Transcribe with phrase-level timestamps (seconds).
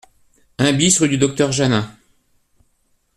[0.57, 1.87] un BIS rue du Docteur Jeannin